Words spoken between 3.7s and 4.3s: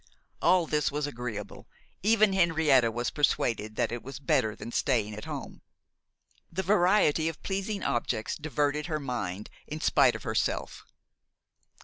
that it was